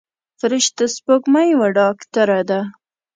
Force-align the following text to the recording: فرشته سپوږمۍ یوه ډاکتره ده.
فرشته 0.39 0.83
سپوږمۍ 0.95 1.47
یوه 1.53 1.67
ډاکتره 1.77 2.39
ده. 2.49 2.59